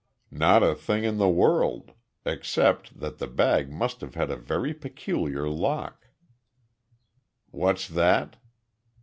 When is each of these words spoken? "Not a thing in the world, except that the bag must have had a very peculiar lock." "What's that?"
"Not 0.31 0.63
a 0.63 0.73
thing 0.73 1.03
in 1.03 1.17
the 1.19 1.29
world, 1.29 1.91
except 2.25 2.99
that 2.99 3.19
the 3.19 3.27
bag 3.27 3.71
must 3.71 4.01
have 4.01 4.15
had 4.15 4.31
a 4.31 4.35
very 4.35 4.73
peculiar 4.73 5.47
lock." 5.47 6.07
"What's 7.51 7.87
that?" 7.89 8.37